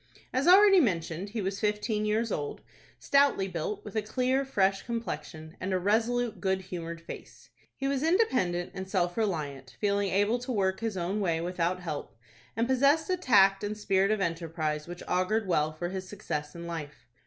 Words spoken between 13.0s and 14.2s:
a tact and spirit